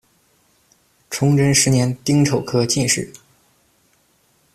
[1.11, 3.13] 崇祯十年丁丑科进士。